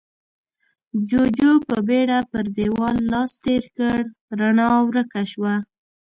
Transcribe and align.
جُوجُو 1.09 1.51
په 1.67 1.75
بيړه 1.87 2.19
پر 2.31 2.45
دېوال 2.57 2.97
لاس 3.11 3.31
تېر 3.43 3.63
کړ، 3.77 3.97
رڼا 4.39 4.69
ورکه 4.87 5.21
شوه. 5.31 5.55